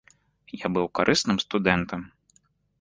Я 0.61 0.71
быў 0.77 0.85
карысным 1.01 1.37
студэнтам. 1.45 2.01